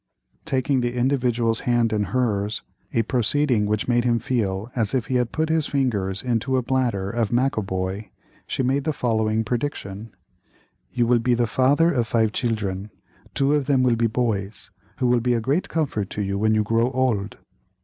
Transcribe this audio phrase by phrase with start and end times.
[0.45, 5.13] Taking the Individual's hand in hers, a proceeding which made him feel as if he
[5.13, 8.09] had put his fingers into a bladder of Maccoboy,
[8.47, 10.15] she made the following prediction:
[10.91, 12.89] "You will be the father of five children,
[13.35, 16.55] two of them will be boys, who will be a great comfort to you when
[16.55, 17.37] you grow old."